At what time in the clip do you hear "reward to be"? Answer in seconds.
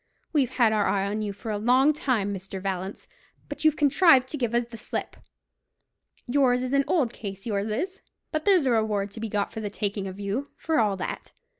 8.71-9.29